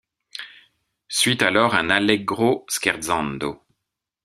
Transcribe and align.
Suit 1.09 1.43
alors 1.43 1.75
un 1.75 1.91
allegro 1.91 2.65
scherzando. 2.67 3.61